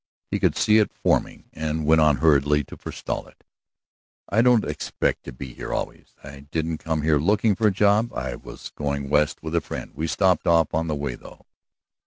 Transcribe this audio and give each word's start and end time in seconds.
He 0.31 0.39
could 0.39 0.55
see 0.55 0.79
it 0.79 0.91
forming, 0.91 1.51
and 1.53 1.85
went 1.85 2.01
on 2.01 2.15
hurriedly 2.17 2.63
to 2.63 2.75
forestall 2.75 3.27
it. 3.27 3.43
"I 4.27 4.41
don't 4.41 4.65
expect 4.65 5.25
to 5.25 5.31
be 5.31 5.53
here 5.53 5.71
always! 5.71 6.15
I 6.23 6.39
didn't 6.49 6.79
come 6.79 7.03
here 7.03 7.19
looking 7.19 7.53
for 7.53 7.67
a 7.67 7.71
job. 7.71 8.11
I 8.11 8.33
was 8.33 8.71
going 8.73 9.11
West 9.11 9.43
with 9.43 9.53
a 9.53 9.61
friend; 9.61 9.91
we 9.93 10.07
stopped 10.07 10.47
off 10.47 10.73
on 10.73 10.87
the 10.87 10.95
way 10.95 11.15
through." 11.15 11.41